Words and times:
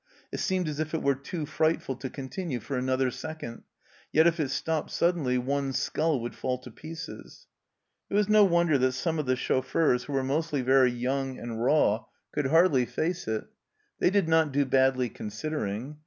It 0.31 0.39
seemed 0.39 0.67
as 0.67 0.79
if 0.79 0.95
it 0.95 1.03
were 1.03 1.13
too 1.13 1.45
frightful 1.45 1.95
to 1.97 2.09
continue 2.09 2.59
for 2.59 2.75
another 2.75 3.11
second, 3.11 3.61
yet 4.11 4.25
if 4.25 4.39
it 4.39 4.49
stopped 4.49 4.89
suddenly 4.89 5.37
one's 5.37 5.77
skull 5.77 6.19
would 6.21 6.33
fall 6.33 6.57
to 6.63 6.71
pieces! 6.71 7.45
It 8.09 8.15
was 8.15 8.27
no 8.27 8.43
wonder 8.43 8.79
that 8.79 8.93
some 8.93 9.19
of 9.19 9.27
the 9.27 9.35
chauffeurs, 9.35 10.05
who 10.05 10.13
were 10.13 10.23
mostly 10.23 10.61
very 10.63 10.89
young 10.89 11.37
and 11.37 11.63
raw, 11.63 12.05
could 12.31 12.47
hardly 12.47 12.87
face 12.87 13.27
it. 13.27 13.43
They 13.99 14.09
did 14.09 14.27
not 14.27 14.51
do 14.51 14.65
badly 14.65 15.07
considering. 15.07 15.99